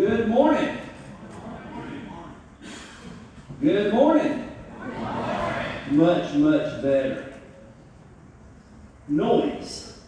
[0.00, 0.78] Good morning.
[3.60, 4.50] Good morning.
[5.90, 7.34] Much, much better.
[9.08, 10.00] Noise.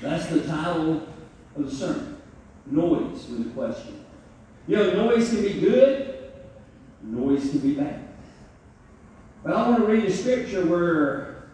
[0.00, 1.08] That's the title
[1.56, 2.22] of the sermon.
[2.66, 4.04] Noise with a question.
[4.68, 6.32] You know, noise can be good,
[7.02, 8.00] noise can be bad.
[9.42, 11.48] But I want to read a scripture where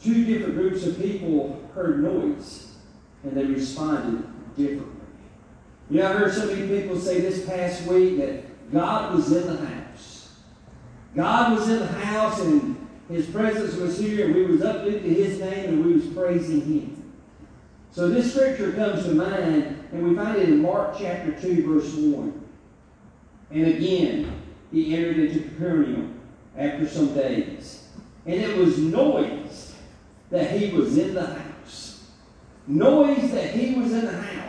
[0.00, 2.76] two different groups of people heard noise
[3.24, 4.24] and they responded
[4.56, 4.95] differently.
[5.88, 9.46] You know, I heard so many people say this past week that God was in
[9.46, 10.36] the house.
[11.14, 15.38] God was in the house and his presence was here and we was uplifting his
[15.38, 17.12] name and we was praising him.
[17.92, 21.94] So this scripture comes to mind and we find it in Mark chapter 2 verse
[21.94, 22.44] 1.
[23.52, 24.42] And again,
[24.72, 26.20] he entered into Capernaum
[26.58, 27.88] after some days.
[28.26, 29.76] And it was noise
[30.30, 32.10] that he was in the house.
[32.66, 34.45] Noise that he was in the house.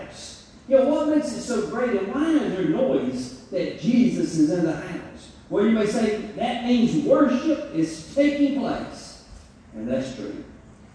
[1.36, 5.32] It so great and why is there noise that Jesus is in the house?
[5.50, 9.24] Well, you may say that means worship is taking place.
[9.74, 10.44] And that's true.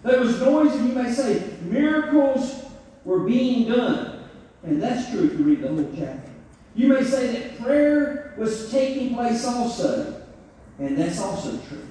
[0.02, 2.64] There was noise, and you may say miracles
[3.04, 4.24] were being done.
[4.64, 6.30] And that's true if you read the whole chapter.
[6.74, 10.22] You may say that prayer was taking place also.
[10.78, 11.86] And that's also true.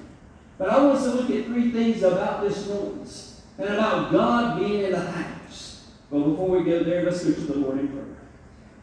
[0.58, 4.58] But I want us to look at three things about this noise and about God
[4.58, 5.88] being in the house.
[6.10, 8.04] But before we go there, let's go to the Lord in prayer.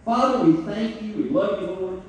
[0.10, 1.14] Father, we thank you.
[1.14, 2.02] We love you, Lord.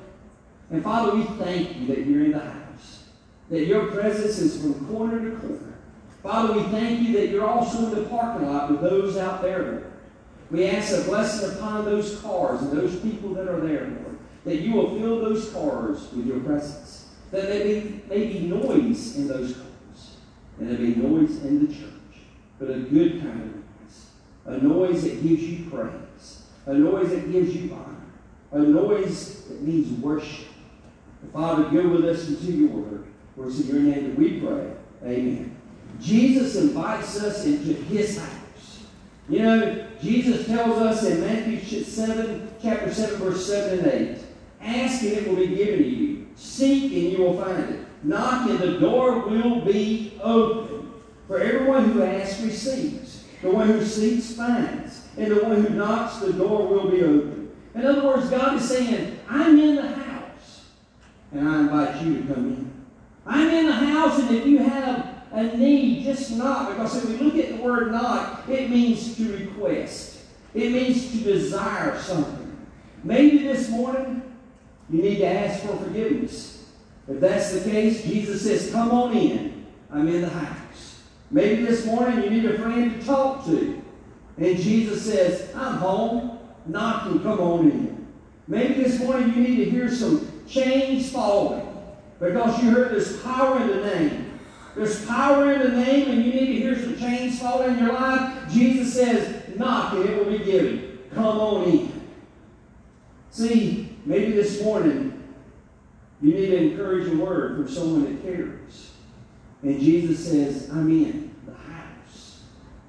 [0.71, 3.03] And Father, we thank you that you're in the house,
[3.51, 5.75] that your presence is from corner to corner.
[6.23, 9.61] Father, we thank you that you're also in the parking lot with those out there,
[9.63, 9.91] Lord.
[10.49, 14.61] We ask a blessing upon those cars and those people that are there, Lord, that
[14.61, 17.11] you will fill those cars with your presence.
[17.29, 20.15] That there may, may be noise in those cars,
[20.57, 22.23] and there be noise in the church,
[22.57, 24.07] but a good kind of noise.
[24.45, 27.90] A noise that gives you praise, a noise that gives you honor,
[28.51, 30.47] a noise that means worship.
[31.33, 33.05] Father, go with us into your word.
[33.35, 34.71] For it's in your name that we pray.
[35.03, 35.55] Amen.
[35.99, 38.83] Jesus invites us into his house.
[39.29, 44.23] You know, Jesus tells us in Matthew 7, chapter 7, verse 7 and 8,
[44.61, 46.27] Ask and it will be given to you.
[46.35, 47.85] Seek and you will find it.
[48.03, 50.91] Knock and the door will be open.
[51.27, 53.23] For everyone who asks receives.
[53.41, 55.07] The one who seeks finds.
[55.17, 57.40] And the one who knocks, the door will be open.
[57.73, 60.65] In other words, God is saying, I'm in the house.
[61.31, 62.71] And I invite you to come in.
[63.25, 66.69] I'm in the house, and if you have a need, just knock.
[66.69, 70.19] Because if we look at the word knock, it means to request.
[70.53, 72.67] It means to desire something.
[73.03, 74.21] Maybe this morning
[74.89, 76.65] you need to ask for forgiveness.
[77.07, 79.65] If that's the case, Jesus says, Come on in.
[79.89, 81.01] I'm in the house.
[81.29, 83.81] Maybe this morning you need a friend to talk to.
[84.37, 86.30] And Jesus says, I'm home.
[86.65, 88.07] Knock and come on in.
[88.47, 91.67] Maybe this morning you need to hear some chains falling
[92.19, 94.39] because you heard there's power in the name.
[94.75, 97.93] There's power in the name, and you need to hear some chains falling in your
[97.93, 98.49] life.
[98.49, 100.99] Jesus says, Knock and it will be given.
[101.13, 102.01] Come on in.
[103.31, 105.23] See, maybe this morning
[106.21, 108.91] you need an encouraging word from someone that cares.
[109.63, 112.41] And Jesus says, I'm in the house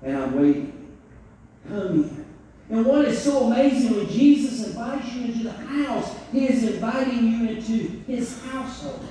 [0.02, 0.96] and I'm waiting.
[1.68, 2.31] Come in.
[2.72, 7.30] And what is so amazing when Jesus invites you into the house, he is inviting
[7.30, 9.06] you into his household.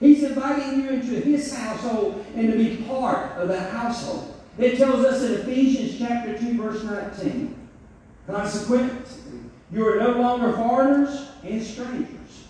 [0.00, 4.34] He's inviting you into his household and to be part of that household.
[4.58, 7.56] It tells us in Ephesians chapter 2, verse 19.
[8.26, 9.40] Consequently,
[9.72, 12.44] you are no longer foreigners and strangers,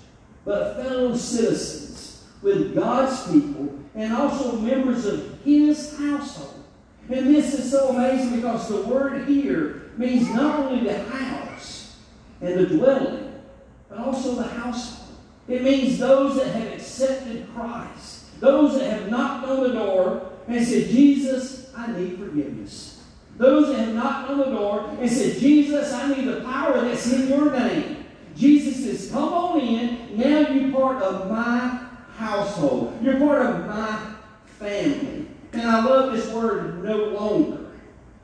[0.44, 6.64] but fellow citizens with God's people and also members of his household.
[7.08, 11.96] And this is so amazing because the word here means not only the house
[12.40, 13.42] and the dwelling,
[13.88, 15.18] but also the household.
[15.48, 20.66] It means those that have accepted Christ, those that have knocked on the door and
[20.66, 23.04] said, Jesus, I need forgiveness.
[23.36, 27.12] Those that have knocked on the door and said, Jesus, I need the power that's
[27.12, 28.06] in your name.
[28.34, 30.18] Jesus says, Come on in.
[30.18, 32.98] Now you're part of my household.
[33.02, 34.14] You're part of my
[34.58, 35.28] family.
[35.52, 37.55] And I love this word no longer.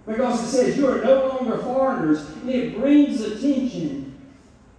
[0.06, 4.19] Because it says you are no longer foreigners, and it brings attention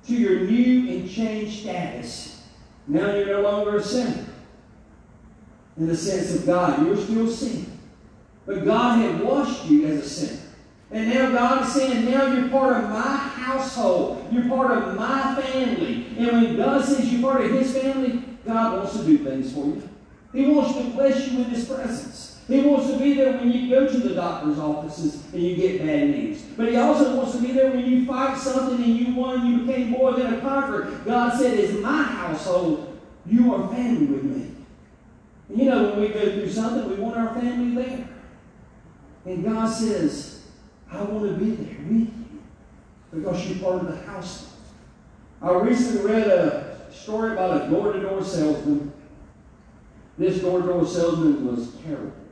[0.06, 2.44] to your new and changed status.
[2.88, 4.26] Now you're no longer a sinner.
[5.78, 7.80] In the sense of God, you're still sinning.
[8.46, 10.42] But God had washed you as a sinner.
[10.92, 14.28] And now God is saying, now you're part of my household.
[14.32, 16.06] You're part of my family.
[16.18, 19.66] And when God says you're part of his family, God wants to do things for
[19.66, 19.90] you.
[20.34, 22.33] He wants to bless you with his presence.
[22.48, 25.80] He wants to be there when you go to the doctor's offices and you get
[25.80, 26.42] bad news.
[26.58, 29.66] But he also wants to be there when you fight something and you won, you
[29.66, 30.92] became more than a conqueror.
[31.06, 33.00] God said, It's my household.
[33.26, 34.52] You are family with me.
[35.48, 38.10] And you know, when we go through something, we want our family there.
[39.26, 40.44] And God says,
[40.92, 42.42] I want to be there with you
[43.14, 44.52] because you're part of the household.
[45.42, 48.92] I recently read a story about a door to door salesman.
[50.18, 52.23] This door to door salesman was terrible.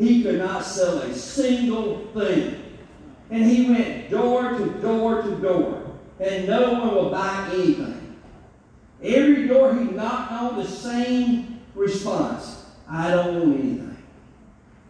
[0.00, 2.62] He could not sell a single thing.
[3.30, 8.16] And he went door to door to door, and no one would buy anything.
[9.02, 14.02] Every door he knocked on, the same response I don't want anything.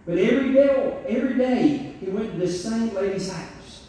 [0.06, 3.88] But every day, every day, he went to this same lady's house.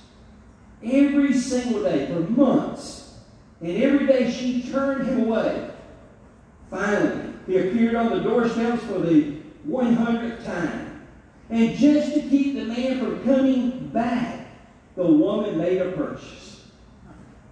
[0.83, 3.13] Every single day for months.
[3.61, 5.69] And every day she turned him away.
[6.71, 10.90] Finally, he appeared on the doorsteps for the 100th time.
[11.51, 14.47] And just to keep the man from coming back,
[14.95, 16.65] the woman made a purchase.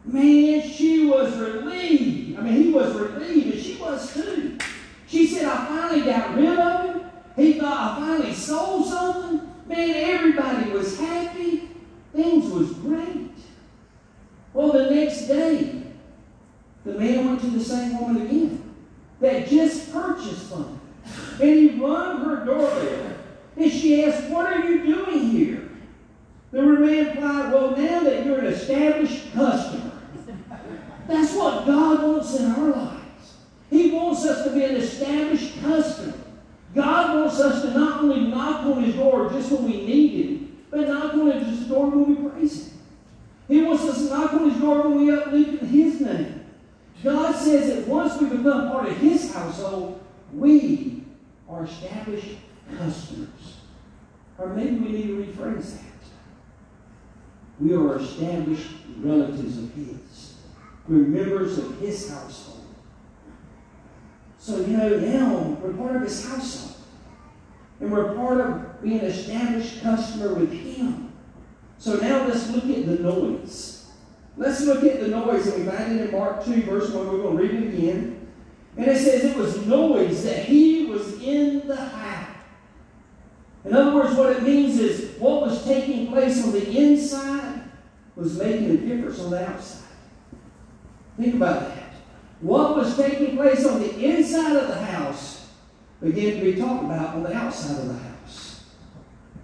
[0.06, 2.40] Man, she was relieved.
[2.40, 4.57] I mean, he was relieved, and she was too.
[5.06, 7.12] She said, I finally got rid of him.
[7.36, 9.54] He thought I finally sold something.
[9.68, 11.69] Man, everybody was happy.
[12.16, 13.31] Things was great.
[14.54, 15.84] Well, the next day,
[16.86, 18.75] the man went to the same woman again
[19.19, 20.80] that just purchased from.
[21.42, 23.19] And he rung her doorbell.
[23.60, 25.70] And she asked, What are you doing here?
[26.52, 29.92] The man replied, Well, now that you're an established customer,
[31.08, 33.34] that's what God wants in our lives.
[33.70, 36.14] He wants us to be an established customer.
[36.74, 40.58] God wants us to not only knock on His door just when we need Him,
[40.72, 42.80] but knock on His door when we praise Him.
[43.50, 46.46] He wants us to knock on His door when we uplift His name.
[47.04, 50.02] God says that once we become part of His household,
[50.32, 51.04] we
[51.50, 52.38] are established
[52.77, 53.57] customers.
[54.38, 55.83] Or maybe we need to rephrase that.
[57.60, 60.36] We are established relatives of His.
[60.88, 62.66] We're members of His household.
[64.38, 66.75] So, you know, now we're part of His household.
[67.81, 71.12] And we're part of being an established customer with Him.
[71.77, 73.92] So now let's look at the noise.
[74.38, 77.07] Let's look at the noise, that we find in Mark 2, verse 1.
[77.07, 78.27] We're going to read it again.
[78.77, 82.29] And it says, It was noise that he was in the house.
[83.66, 87.64] In other words, what it means is what was taking place on the inside
[88.16, 89.88] was making a difference on the outside.
[91.18, 91.94] Think about that.
[92.42, 95.50] What was taking place on the inside of the house
[96.02, 98.64] began to be talked about on the outside of the house.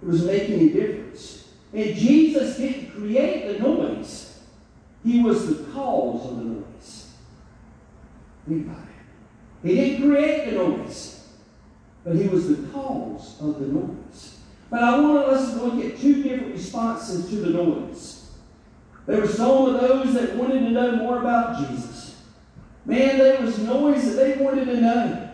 [0.02, 1.48] It was making a difference.
[1.72, 4.40] And Jesus didn't create the noise,
[5.04, 7.10] He was the cause of the noise.
[8.48, 9.68] Think about it.
[9.68, 11.15] He didn't create the noise,
[12.06, 14.38] but He was the cause of the noise.
[14.70, 18.30] But I want us to look at two different responses to the noise.
[19.06, 22.22] There were some of those that wanted to know more about Jesus.
[22.84, 25.30] Man, there was noise that they wanted to know.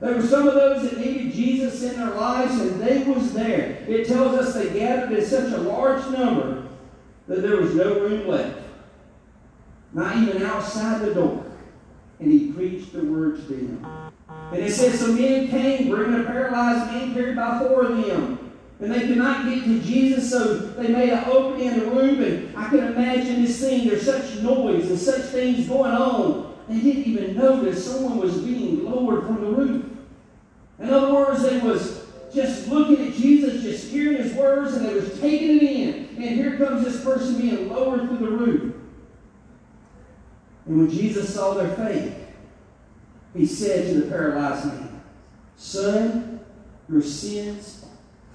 [0.00, 3.84] There were some of those that needed Jesus in their lives, and they was there.
[3.88, 6.68] It tells us they gathered in such a large number
[7.28, 8.60] that there was no room left.
[9.92, 11.44] Not even outside the door.
[12.20, 14.07] And he preached the word to them.
[14.52, 18.52] And it says some men came, bringing a paralyzed man carried by four of them.
[18.80, 22.22] And they could not get to Jesus, so they made an opening in the room.
[22.22, 23.88] And I can imagine this scene.
[23.88, 26.56] There's such noise and such things going on.
[26.68, 29.84] They didn't even notice someone was being lowered from the roof.
[30.78, 34.94] In other words, they was just looking at Jesus, just hearing his words, and they
[34.94, 35.94] was taking it in.
[36.16, 38.74] And here comes this person being lowered through the roof.
[40.66, 42.14] And when Jesus saw their faith,
[43.38, 45.00] he said to the paralyzed man,
[45.56, 46.40] Son,
[46.90, 47.86] your sins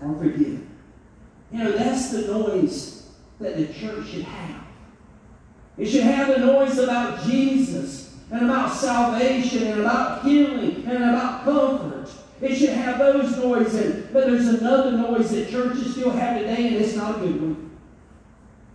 [0.02, 0.70] are forgiven.
[1.52, 3.10] You know, that's the noise
[3.42, 4.64] that the church should have.
[5.78, 11.44] It should have the noise about Jesus and about salvation and about healing and about
[11.44, 12.10] comfort.
[12.42, 14.08] It should have those noises.
[14.14, 17.72] But there's another noise that churches still have today, and it's not a good one.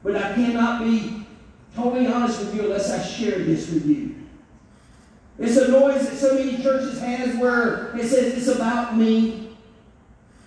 [0.03, 1.27] But I cannot be
[1.75, 4.18] totally honest with you unless I share this with you.
[5.39, 9.57] It's a noise that so many churches has where it says it's about me.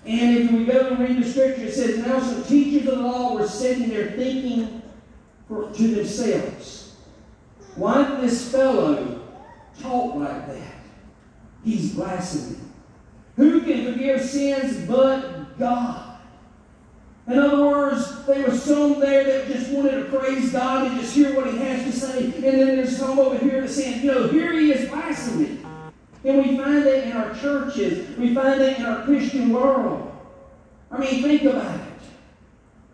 [0.05, 3.01] And if we go and read the scripture, it says, Now some teachers of the
[3.01, 4.81] law were sitting there thinking
[5.47, 6.95] for, to themselves.
[7.75, 9.21] Why did this fellow
[9.79, 10.75] talk like that?
[11.63, 12.73] He's blaspheming.
[13.37, 16.10] Who can forgive sins but God?
[17.27, 21.13] In other words, there were some there that just wanted to praise God and just
[21.13, 22.25] hear what he has to say.
[22.25, 25.65] And then there's some over here that's saying, you know, here he is blaspheming.
[26.23, 28.17] And we find that in our churches.
[28.17, 30.11] We find that in our Christian world.
[30.91, 31.87] I mean, think about it.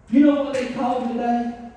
[0.09, 1.71] You know what they call today?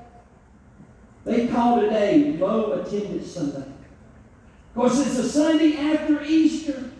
[1.25, 3.65] They call today low attendance Sunday.
[4.75, 6.91] Because it's a Sunday after Easter.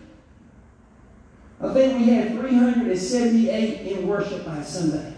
[1.61, 5.10] I think we had 378 in worship by Sunday.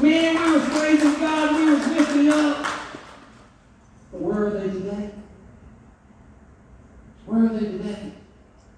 [0.00, 2.66] Man, we was praising God, we was lifting up.
[4.10, 5.10] But where are they today?
[7.26, 8.12] Where are they today?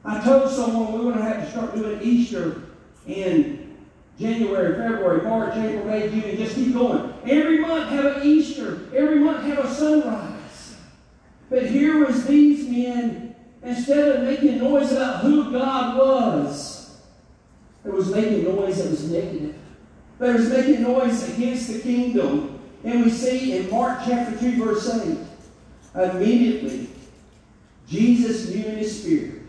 [0.04, 2.62] I told someone we are going to have to start doing Easter
[3.06, 3.76] in
[4.18, 7.14] January, February, March, April, May, June, and just keep going.
[7.24, 8.88] Every month have an Easter.
[8.92, 10.76] Every month have a sunrise.
[11.48, 16.98] But here was these men, instead of making noise about who God was,
[17.84, 19.54] it was making noise that was negative.
[20.22, 22.60] They was making noise against the kingdom.
[22.84, 25.18] And we see in Mark chapter 2, verse 8,
[25.96, 26.88] immediately
[27.88, 29.42] Jesus knew in his spirit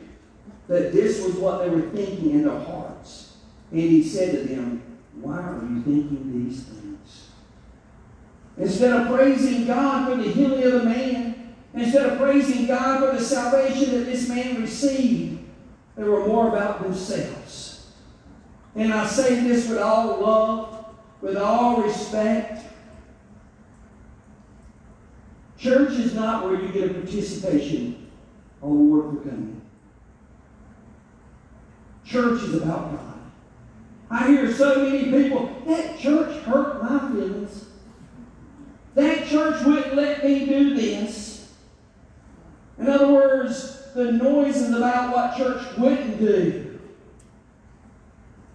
[0.68, 3.38] that this was what they were thinking in their hearts.
[3.70, 4.82] And he said to them,
[5.22, 7.28] Why are you thinking these things?
[8.58, 13.16] Instead of praising God for the healing of the man, instead of praising God for
[13.16, 15.40] the salvation that this man received,
[15.96, 17.73] they were more about themselves.
[18.76, 20.86] And I say this with all love,
[21.22, 22.66] with all respect.
[25.58, 28.10] Church is not where you get a participation
[28.62, 29.62] award for coming.
[32.04, 33.20] Church is about God.
[34.10, 37.66] I hear so many people, that church hurt my feelings.
[38.96, 41.54] That church wouldn't let me do this.
[42.78, 46.73] In other words, the noise is about what church wouldn't do.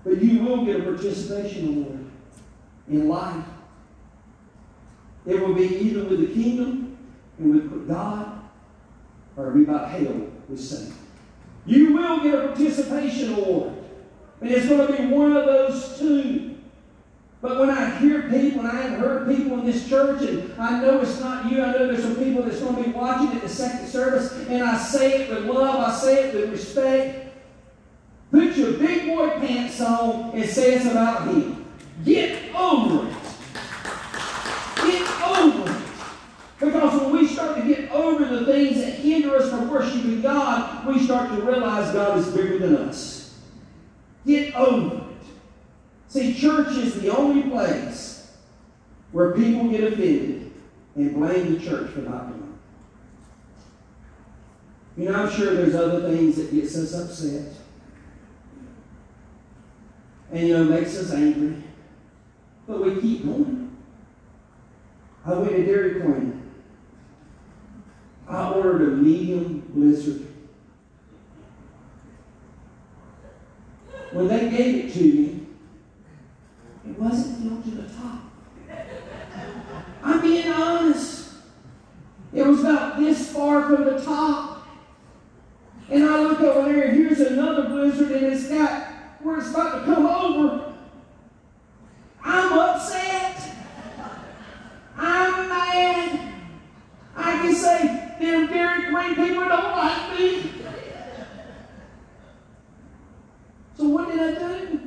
[0.05, 2.11] But you will get a participation award
[2.88, 3.45] in life.
[5.26, 6.97] It will be either with the kingdom
[7.38, 8.40] and with God,
[9.37, 10.95] or it'll be about hell with Satan.
[11.67, 13.75] You will get a participation award.
[14.40, 16.57] And it's going to be one of those two.
[17.40, 20.81] But when I hear people, and I have heard people in this church, and I
[20.81, 23.43] know it's not you, I know there's some people that's going to be watching at
[23.43, 27.37] the second service, and I say it with love, I say it with respect.
[28.33, 28.75] Put your
[29.09, 31.65] boy pants on and say it's about him.
[32.05, 33.17] Get over it.
[34.77, 35.83] Get over it.
[36.61, 40.87] Because when we start to get over the things that hinder us from worshiping God,
[40.87, 43.38] we start to realize God is bigger than us.
[44.27, 45.03] Get over it.
[46.09, 48.37] See, church is the only place
[49.12, 50.53] where people get offended
[50.97, 52.35] and blame the church for not it.
[54.97, 57.53] You know, I'm sure there's other things that gets us upset.
[60.30, 61.62] And, you know, makes us angry.
[62.66, 63.76] But we keep going.
[65.25, 66.38] I went to Dairy Queen
[68.28, 70.26] I ordered a medium blizzard.
[74.12, 75.47] When they gave it to me,
[76.87, 78.20] it wasn't filled to the top.
[80.02, 81.32] I'm being honest.
[82.35, 84.66] It was about this far from the top.
[85.90, 88.88] And I look over there, and here's another blizzard, and it's got
[89.20, 90.75] where it's about to come over.
[92.25, 93.54] I'm upset.
[94.96, 96.34] I'm mad.
[97.16, 100.52] I can say, them Dairy Queen people don't like me.
[103.76, 104.80] So what did I do?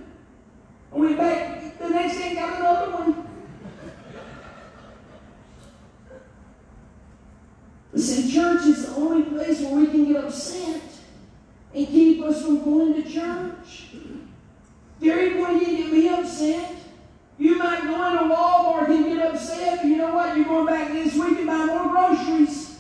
[0.93, 3.27] I went back the next day and got another one.
[7.93, 10.81] Listen, church is the only place where we can get upset
[11.73, 13.87] and keep us from going to church.
[14.99, 16.75] Dairy Queen didn't get me upset.
[17.37, 20.35] You might go into Walmart and get upset, but you know what?
[20.35, 22.79] You're going back this week and buy more groceries.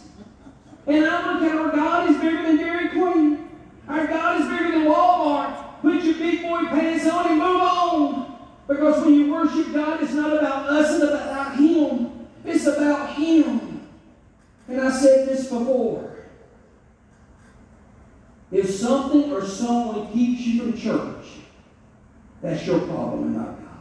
[0.87, 3.49] And I look at our God is bigger than Dairy Queen.
[3.87, 5.81] Our God is bigger than Walmart.
[5.81, 8.37] Put your big boy pants on and move on.
[8.67, 12.27] Because when you worship God, it's not about us, it's about Him.
[12.45, 13.87] It's about Him.
[14.67, 16.27] And I said this before.
[18.51, 21.25] If something or someone keeps you from church,
[22.41, 23.79] that's your problem and not God.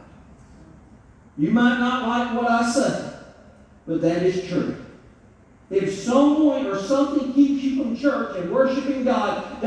[1.37, 3.13] You might not like what I say,
[3.87, 4.77] but that is true.
[5.69, 9.03] If someone or something keeps you from church and worshiping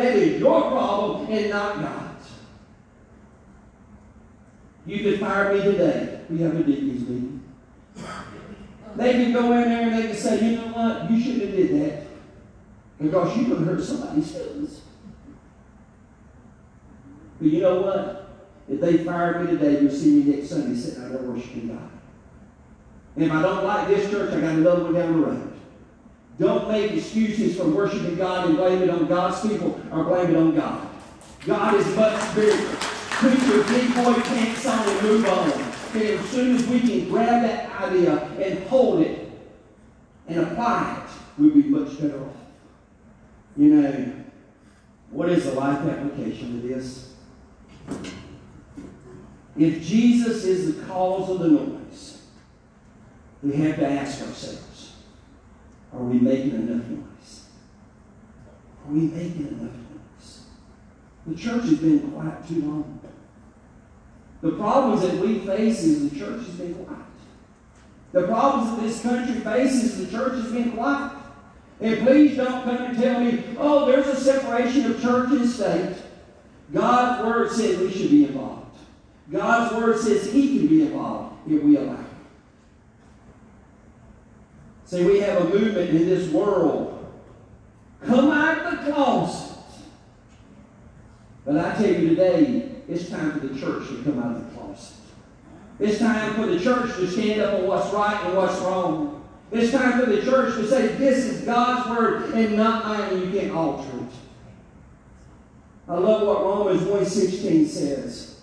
[0.05, 2.29] That is your problem and not God's.
[4.85, 6.21] You could fire me today.
[6.29, 7.43] We have a meeting.
[8.97, 11.57] They can go in there and they can say, you know what, you shouldn't have
[11.57, 12.07] did that.
[13.01, 14.83] Because you could hurt somebody's feelings.
[17.41, 18.29] But you know what?
[18.69, 21.91] If they fire me today, you'll see me next Sunday sitting out there worshiping God.
[23.17, 25.54] And if I don't like this church, I got another one down the road.
[26.39, 30.37] Don't make excuses for worshiping God and blame it on God's people or blame it
[30.37, 30.89] on God.
[31.47, 32.77] God is much bigger.
[33.11, 35.53] Put your big boy pants on and move on.
[35.95, 39.31] And as soon as we can grab that idea and hold it
[40.27, 42.37] and apply it, we'll be much better off.
[43.57, 44.13] You know,
[45.11, 47.15] what is the life application of this?
[49.57, 52.23] If Jesus is the cause of the noise,
[53.41, 54.84] we have to ask ourselves,
[55.95, 57.45] are we making enough noise?
[58.87, 60.41] Are we making enough noise?
[61.27, 63.01] The church has been quiet too long.
[64.43, 67.01] The problems that we face is the church has been quiet.
[68.13, 71.13] The problems that this country faces, the church has been quiet.
[71.81, 75.97] And please don't come and tell me, oh, there's a separation of church and state.
[76.73, 78.77] God's word says we should be involved.
[79.33, 82.04] God's word says he can be involved if we allow.
[84.95, 87.05] See, we have a movement in this world.
[88.05, 89.59] Come out of the closet.
[91.45, 94.57] But I tell you today, it's time for the church to come out of the
[94.57, 94.95] closet.
[95.81, 99.29] It's time for the church to stand up on what's right and what's wrong.
[99.51, 103.21] It's time for the church to say, this is God's word and not mine, and
[103.35, 104.13] you can't alter it.
[105.89, 108.43] I love what Romans 1.16 says.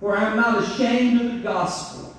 [0.00, 2.11] For I am not ashamed of the gospel,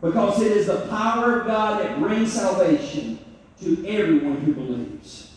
[0.00, 3.18] because it is the power of God that brings salvation
[3.60, 5.36] to everyone who believes.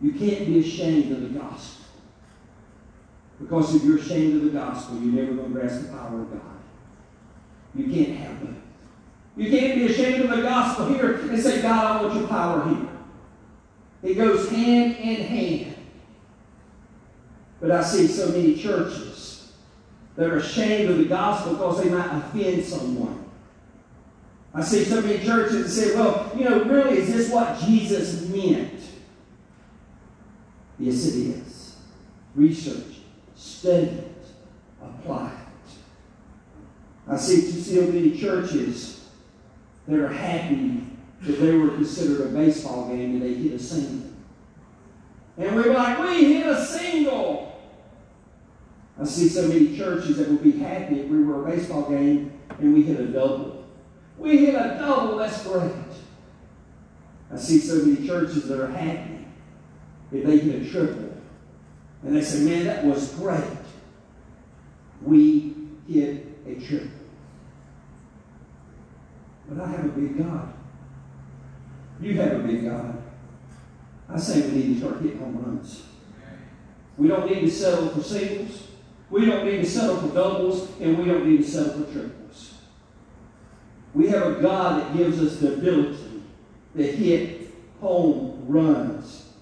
[0.00, 1.86] You can't be ashamed of the gospel.
[3.40, 6.30] Because if you're ashamed of the gospel, you're never going to grasp the power of
[6.30, 6.40] God.
[7.74, 8.56] You can't have both.
[9.36, 12.68] You can't be ashamed of the gospel here and say, God, I want your power
[12.68, 12.88] here.
[14.02, 15.74] It goes hand in hand.
[17.60, 19.27] But I see so many churches
[20.18, 23.24] that are ashamed of the gospel because they might offend someone.
[24.52, 28.28] I see so many churches that say, well, you know, really, is this what Jesus
[28.28, 28.80] meant?
[30.80, 31.76] Yes, it is.
[32.34, 32.96] Research
[33.36, 34.26] study it,
[34.82, 35.72] apply it.
[37.06, 39.08] I see so many churches
[39.86, 40.82] that are happy
[41.22, 44.10] that they were considered a baseball game and they hit a single.
[45.36, 47.47] And we were like, we hit a single.
[49.00, 52.32] I see so many churches that would be happy if we were a baseball game
[52.58, 53.64] and we hit a double.
[54.16, 55.72] We hit a double, that's great.
[57.32, 59.26] I see so many churches that are happy
[60.10, 61.16] if they hit a triple.
[62.02, 63.44] And they say, man, that was great.
[65.02, 65.54] We
[65.88, 66.90] hit a triple.
[69.48, 70.52] But I have a big God.
[72.00, 73.02] You have a big God.
[74.08, 75.84] I say we need to start hitting home runs.
[76.96, 78.67] We don't need to settle for singles.
[79.10, 80.68] We don't need to settle for doubles.
[80.80, 82.54] And we don't need to settle for triples.
[83.94, 86.22] We have a God that gives us the ability
[86.76, 89.32] to hit home runs.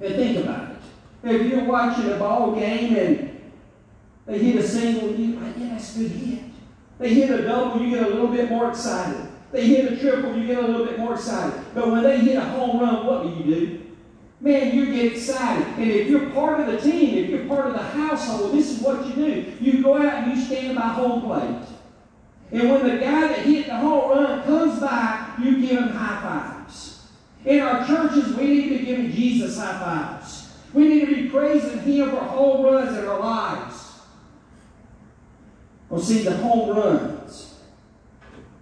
[0.00, 0.76] And think about it.
[1.24, 3.52] If you're watching a ball game and
[4.26, 6.40] they hit a single, you like, yeah, that's a good hit.
[6.98, 9.28] They hit a double, you get a little bit more excited.
[9.50, 11.58] They hit a triple, you get a little bit more excited.
[11.74, 13.83] But when they hit a home run, what do you do?
[14.44, 15.66] Man, you get excited.
[15.78, 18.80] And if you're part of the team, if you're part of the household, this is
[18.80, 19.52] what you do.
[19.58, 21.66] You go out and you stand by home plate.
[22.52, 26.20] And when the guy that hit the home run comes by, you give him high
[26.20, 27.06] fives.
[27.46, 30.52] In our churches, we need to give Jesus high fives.
[30.74, 33.92] We need to be praising Him for home runs in our lives.
[35.88, 37.60] Well, see, the home runs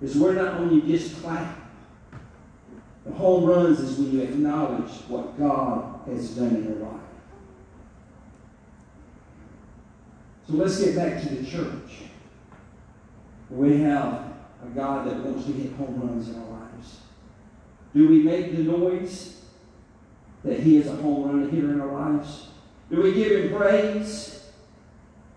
[0.00, 1.61] is where not only you just clap,
[3.04, 7.00] the home runs is when you acknowledge what God has done in your life.
[10.46, 12.02] So let's get back to the church.
[13.50, 14.32] We have
[14.64, 17.00] a God that wants to hit home runs in our lives.
[17.94, 19.42] Do we make the noise
[20.44, 22.48] that He is a home run hitter in our lives?
[22.90, 24.50] Do we give Him praise?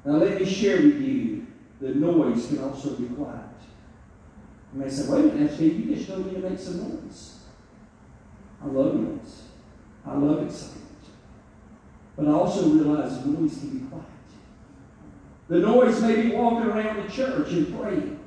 [0.04, 1.48] Now, let me share with you
[1.82, 3.40] the noise can also be quiet.
[4.74, 7.40] You may say, wait a minute, you just told me to make some noise.
[8.66, 9.44] I love noise.
[10.06, 10.86] I love excitement.
[12.16, 14.06] But I also realize noise can be quiet.
[15.48, 18.20] The noise may be walking around the church and praying.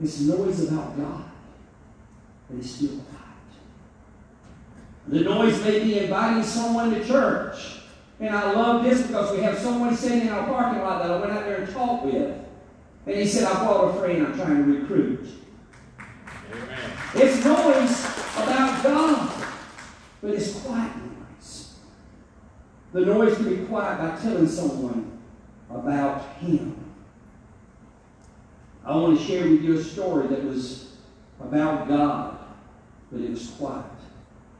[0.00, 1.24] It's noise about God,
[2.48, 3.24] but it's still quiet.
[5.08, 7.80] The noise may be inviting someone to church.
[8.20, 11.18] And I love this because we have someone sitting in our parking lot that I
[11.18, 12.36] went out there and talked with.
[13.06, 15.26] And he said, I brought a friend I'm trying to recruit.
[16.52, 16.90] Amen.
[17.14, 18.07] It's noise
[18.82, 19.46] God,
[20.22, 21.76] but it's quiet noise.
[22.92, 25.18] The noise can be quiet by telling someone
[25.70, 26.76] about Him.
[28.84, 30.96] I want to share with you a story that was
[31.40, 32.38] about God
[33.10, 33.84] but it was quiet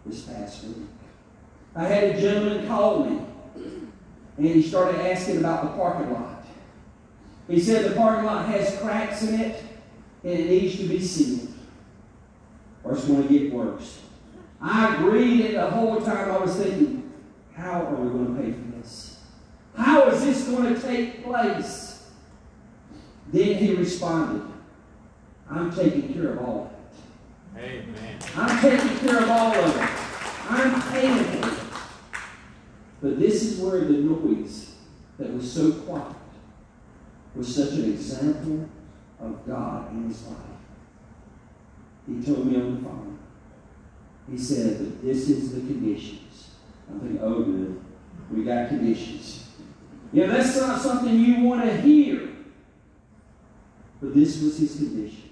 [0.06, 0.86] this past week.
[1.74, 3.20] I had a gentleman call me,
[4.36, 6.44] and he started asking about the parking lot.
[7.48, 9.62] He said the parking lot has cracks in it,
[10.24, 11.52] and it needs to be sealed,
[12.84, 14.00] or it's going to get worse.
[14.60, 17.12] I agreed, and the whole time I was thinking,
[17.54, 19.20] how are we going to pay for this?
[19.76, 22.08] How is this going to take place?
[23.32, 24.42] Then he responded,
[25.50, 26.72] I'm taking care of all
[27.54, 27.60] of it.
[27.60, 28.18] Amen.
[28.36, 29.90] I'm taking care of all of it.
[30.50, 31.58] I'm paying for it.
[33.00, 34.74] But this is where the noise
[35.18, 36.14] that was so quiet
[37.34, 38.68] was such an example
[39.20, 40.36] of God in his life.
[42.06, 43.07] He told me on the phone.
[44.30, 46.50] He said this is the conditions.
[46.90, 47.80] I'm thinking, oh good,
[48.30, 49.48] we got conditions.
[50.12, 52.28] Yeah, that's not something you want to hear.
[54.00, 55.30] But this was his condition.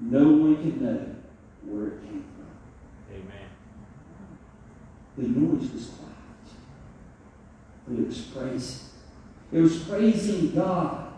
[0.00, 1.14] No one can know
[1.64, 3.14] where it came from.
[3.14, 3.48] Amen.
[5.16, 6.14] The noise was quiet,
[7.86, 8.86] but it was praising.
[9.52, 11.12] It was praising God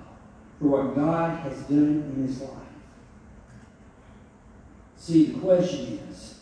[0.58, 2.50] for what God has done in his life.
[4.96, 6.40] See, the question is,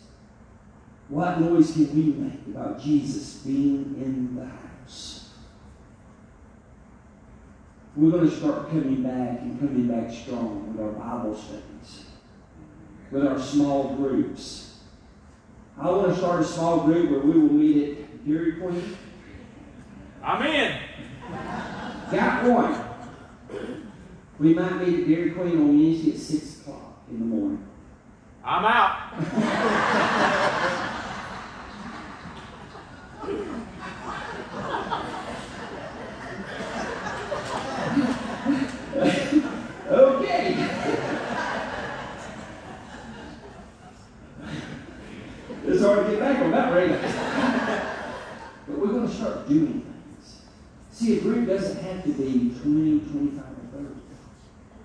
[1.13, 5.29] what noise can we make about Jesus being in the house?
[7.95, 12.05] We're going to start coming back and coming back strong with our Bible studies,
[13.11, 14.79] with our small groups.
[15.77, 18.97] I want to start a small group where we will meet at Dairy Queen.
[20.23, 20.79] I'm in.
[22.09, 22.83] Got one.
[24.39, 27.63] We might meet at Dairy Queen on Wednesday at 6 o'clock in the morning.
[28.43, 29.13] I'm out.
[39.93, 40.55] Okay.
[45.65, 46.89] it's hard to get back on that, right?
[48.67, 50.41] but we're going to start doing things.
[50.91, 53.87] See, a group doesn't have to be 20, 25, or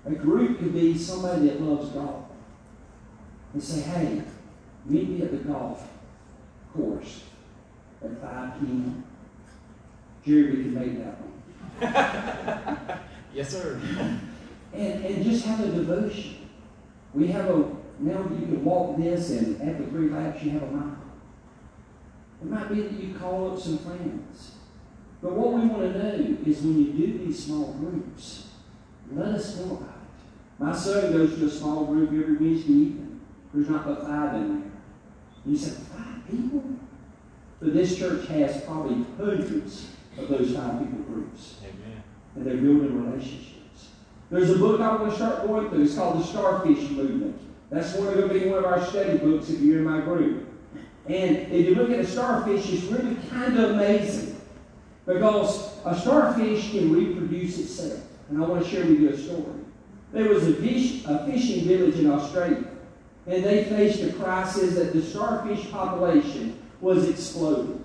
[0.05, 0.17] 30.
[0.17, 2.25] A group could be somebody that loves golf.
[3.53, 4.23] And say, hey,
[4.85, 5.89] meet me at the golf
[6.75, 7.23] course
[8.05, 9.05] at 5 p.m.
[10.25, 12.99] Jerry, we can make that one.
[13.35, 13.81] Yes, sir.
[14.73, 16.49] and, and just have a devotion.
[17.15, 17.57] We have a,
[18.01, 20.97] now you can walk this and after three laps you have a mile.
[22.41, 24.53] It might be that you call up some friends.
[25.21, 28.49] But what we want to know is when you do these small groups,
[29.13, 30.59] let us know about it.
[30.59, 33.21] My son goes to a small group every Wednesday evening.
[33.53, 34.71] There's not but five in there.
[35.47, 36.63] You say, five people?
[37.61, 42.03] But this church has probably hundreds of those five people groups Amen.
[42.37, 43.89] and they're building relationships.
[44.31, 45.85] There's a book I want to start going through.
[45.85, 47.41] It's called The Starfish Movement.
[47.71, 50.47] That's one going to be one of our study books if you're in my group.
[51.07, 54.28] And if you look at a starfish, it's really kind of amazing
[55.09, 58.01] because a starfish can reproduce itself.
[58.29, 59.65] And I want to share with you a story.
[60.13, 62.65] There was a, fish, a fishing village in Australia,
[63.27, 67.83] and they faced a crisis that the starfish population was exploding.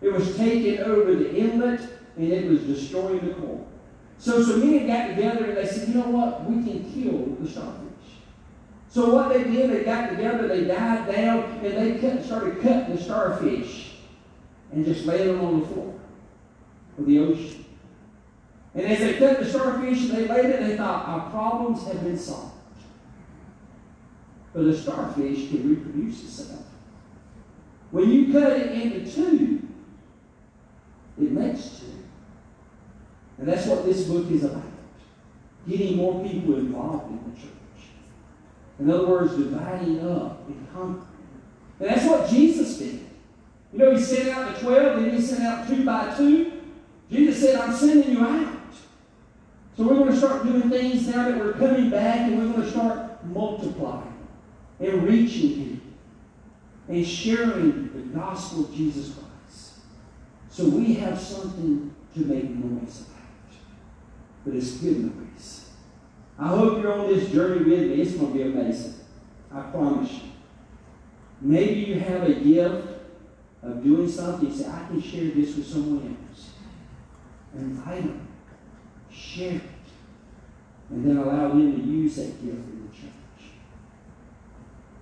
[0.00, 1.80] It was taking over the inlet,
[2.16, 3.66] and it was destroying the coral.
[4.18, 6.44] So some men got together and they said, you know what?
[6.44, 7.88] We can kill the starfish.
[8.88, 12.94] So what they did, they got together, they died down, and they cut, started cutting
[12.94, 13.94] the starfish
[14.70, 15.92] and just laying them on the floor
[16.98, 17.64] of the ocean.
[18.74, 22.02] And as they cut the starfish and they laid it, they thought, our problems have
[22.02, 22.54] been solved.
[24.54, 26.64] But a starfish can reproduce itself.
[27.90, 29.68] When you cut it into two,
[31.20, 31.86] it makes two.
[33.38, 34.62] And that's what this book is about.
[35.68, 37.50] Getting more people involved in the church.
[38.78, 41.06] In other words, dividing up and conquering.
[41.78, 43.00] And that's what Jesus did.
[43.72, 46.61] You know, he sent out the 12, then he sent out two by two.
[47.12, 48.48] Jesus said, I'm sending you out.
[49.76, 52.62] So we're going to start doing things now that we're coming back, and we're going
[52.62, 54.26] to start multiplying
[54.80, 55.92] and reaching people
[56.88, 59.80] and sharing the gospel of Jesus Christ.
[60.48, 63.58] So we have something to make noise about.
[64.44, 65.70] But it's good noise.
[66.38, 68.02] I hope you're on this journey with me.
[68.02, 68.94] It's going to be amazing.
[69.54, 70.30] I promise you.
[71.40, 72.88] Maybe you have a gift
[73.62, 74.48] of doing something.
[74.48, 76.50] You say, I can share this with someone else.
[77.54, 78.28] Invite them.
[79.10, 79.62] Share it.
[80.90, 83.50] And then allow them to use that gift in the church.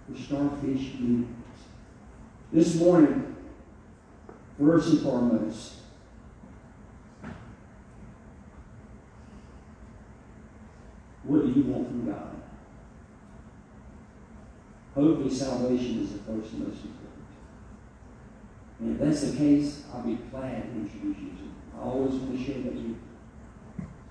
[0.08, 1.36] The starfish movement.
[2.52, 3.36] This morning,
[4.58, 5.74] first and foremost,
[11.22, 12.30] what do you want from God?
[14.94, 17.10] Hopefully, salvation is the first and most important.
[18.80, 21.39] And if that's the case, I'll be glad to introduce you.
[21.80, 22.96] I always want to share that with you.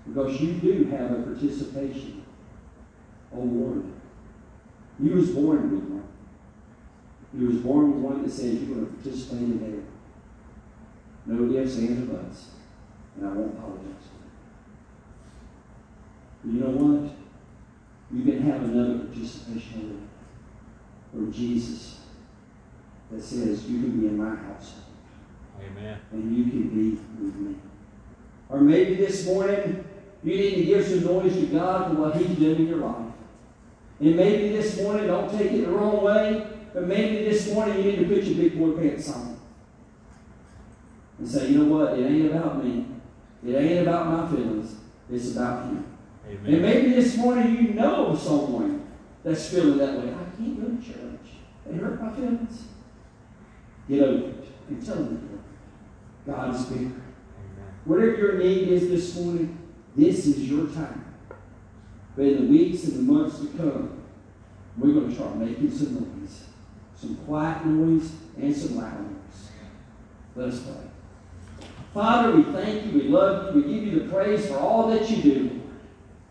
[0.07, 2.25] Because you do have a participation
[3.31, 3.83] award.
[4.99, 6.07] You was born with one.
[7.33, 9.83] You was born with one that says you're going to participate in there.
[11.27, 12.47] No ifs, ands, or buts.
[13.15, 13.85] And I won't apologize.
[16.43, 17.11] But you know what?
[18.11, 20.09] You can have another participation
[21.11, 21.99] from Jesus
[23.11, 24.73] that says you can be in my house
[25.61, 25.99] Amen.
[26.11, 26.89] and you can be
[27.23, 27.55] with me.
[28.49, 29.83] Or maybe this morning
[30.23, 33.13] you need to give some noise to God for what He's doing in your life.
[33.99, 37.83] And maybe this morning, don't take it the wrong way, but maybe this morning you
[37.83, 39.39] need to put your big boy pants on
[41.17, 41.99] and say, you know what?
[41.99, 42.85] It ain't about me.
[43.45, 44.75] It ain't about my feelings.
[45.11, 45.85] It's about Him.
[46.45, 48.87] And maybe this morning you know someone
[49.23, 50.13] that's feeling that way.
[50.13, 51.33] I can't go to church.
[51.65, 52.65] They hurt my feelings.
[53.89, 55.38] Get over it and tell them
[56.29, 56.85] God is bigger.
[56.85, 57.01] Amen.
[57.85, 59.57] Whatever your need is this morning,
[59.95, 61.05] this is your time.
[62.15, 64.03] But in the weeks and the months to come,
[64.77, 66.45] we're going to start making some noise.
[66.95, 69.49] Some quiet noise and some loud noise.
[70.35, 71.67] Let us pray.
[71.93, 75.09] Father, we thank you, we love you, we give you the praise for all that
[75.09, 75.61] you do.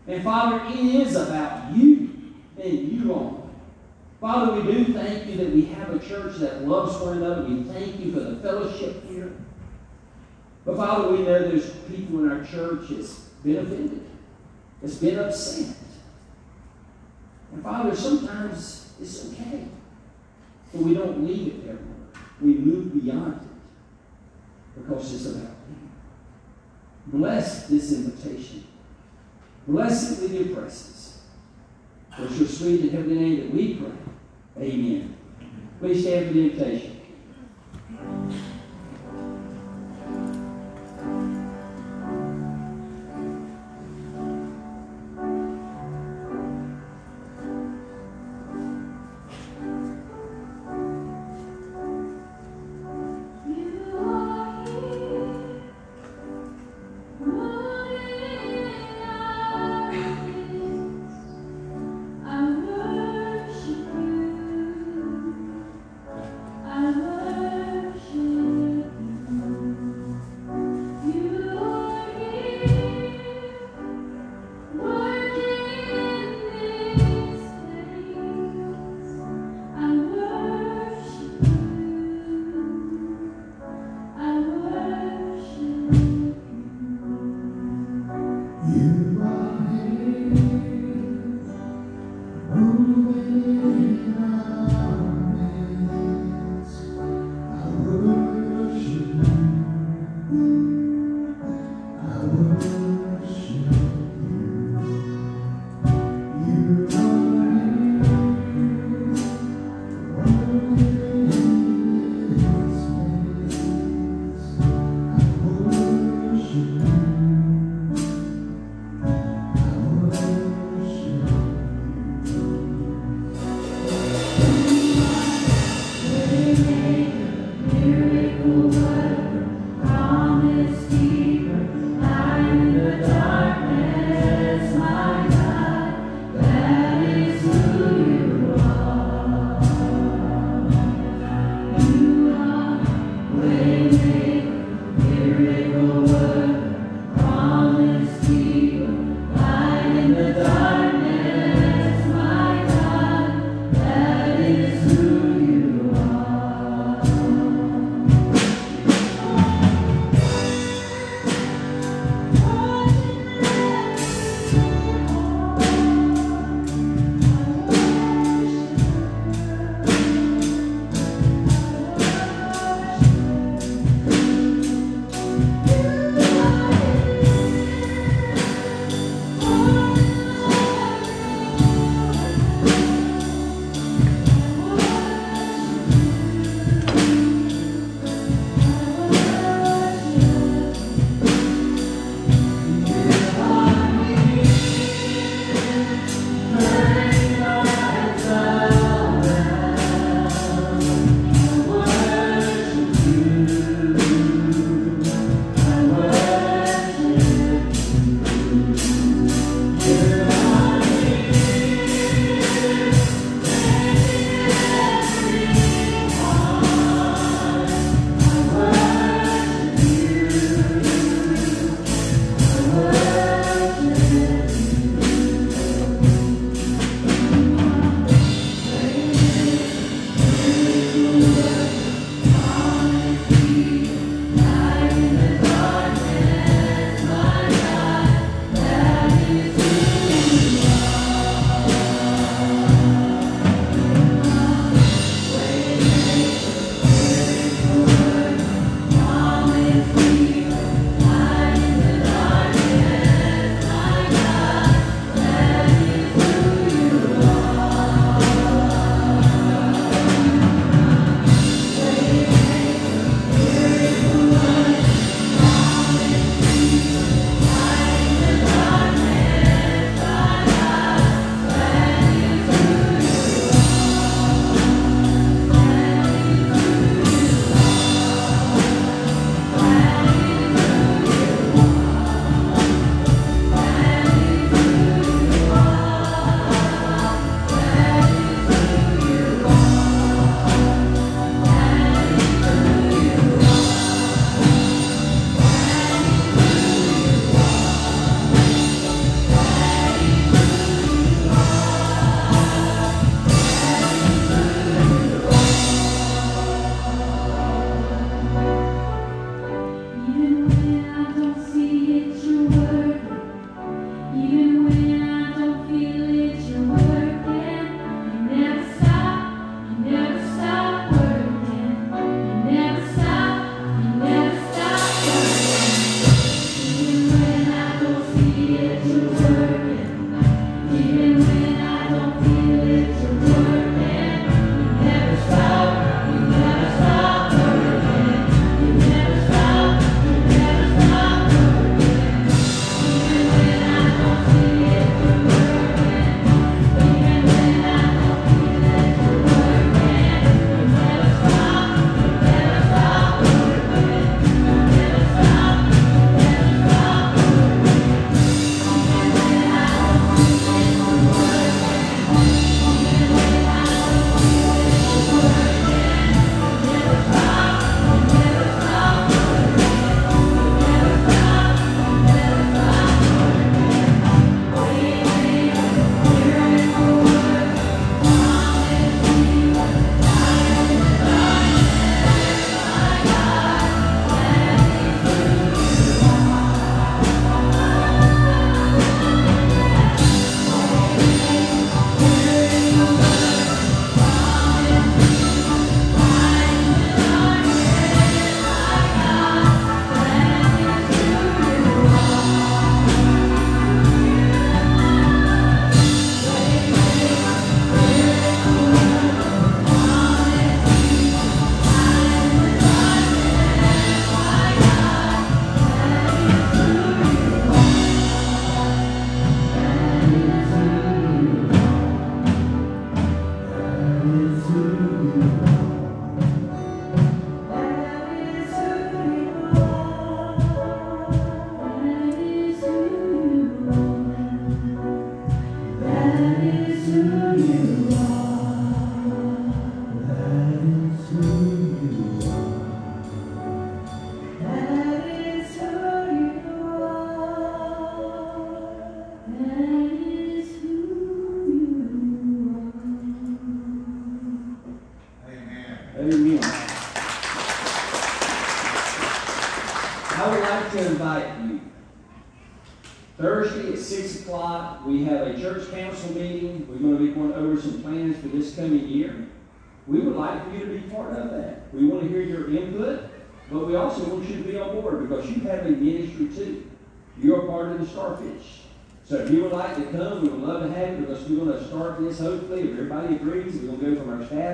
[0.07, 3.49] And Father, it is about you and you only.
[4.21, 7.43] Father, we do thank you that we have a church that loves one another.
[7.43, 9.33] We thank you for the fellowship here.
[10.65, 14.05] But Father, we know there's people in our church that's been offended,
[14.81, 15.75] that's been upset.
[17.53, 19.65] And Father, sometimes it's okay.
[20.71, 21.77] But we don't leave it there,
[22.41, 25.89] We move beyond it because it's about you.
[27.07, 28.65] Bless this invitation.
[29.67, 31.21] Bless it with your presence.
[32.15, 33.91] For it's your sweet and heavenly name that we pray.
[34.59, 35.15] Amen.
[35.79, 37.01] Please stand for the invitation.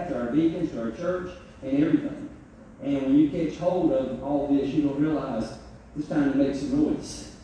[0.10, 1.32] To our deacons to our church
[1.62, 2.30] and everything.
[2.84, 5.58] And when you catch hold of all this, you don't realize
[5.98, 7.36] it's time to make some noise.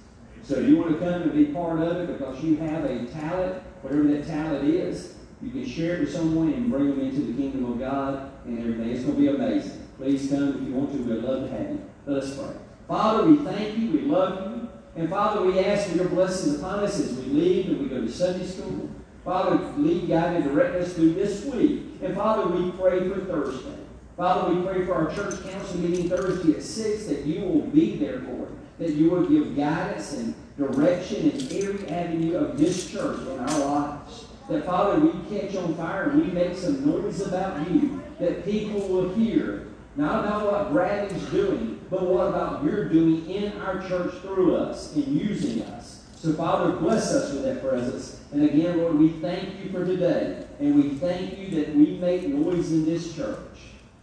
[0.43, 3.63] So you want to come and be part of it because you have a talent,
[3.81, 7.33] whatever that talent is, you can share it with someone and bring them into the
[7.33, 8.89] kingdom of God and everything.
[8.89, 9.87] It's going to be amazing.
[9.97, 10.97] Please come if you want to.
[10.97, 11.81] We'd love to have you.
[12.05, 12.53] Let us pray.
[12.87, 13.91] Father, we thank you.
[13.91, 14.69] We love you.
[14.95, 18.01] And Father, we ask for your blessings upon us as we leave and we go
[18.01, 18.89] to Sunday school.
[19.23, 21.83] Father, lead, guide, and direct us through this week.
[22.01, 23.77] And Father, we pray for Thursday.
[24.17, 27.97] Father, we pray for our church council meeting Thursday at 6 that you will be
[27.97, 28.49] there Lord,
[28.79, 33.59] that you will give guidance and direction in every avenue of this church in our
[33.59, 34.25] lives.
[34.49, 38.87] That, Father, we catch on fire and we make some noise about you, that people
[38.87, 44.13] will hear not about what Bradley's doing, but what about you're doing in our church
[44.21, 45.80] through us and using us.
[46.21, 48.21] So, Father, bless us with that presence.
[48.31, 50.45] And again, Lord, we thank you for today.
[50.59, 53.39] And we thank you that we make noise in this church.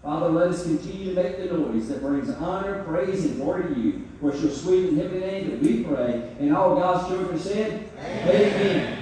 [0.03, 3.81] Father, let us continue to make the noise that brings honor, praise, and glory to
[3.81, 4.09] you.
[4.19, 6.35] For your sweet and heavenly name that we pray.
[6.41, 8.27] And all God's children said, Amen.
[8.27, 8.98] Amen.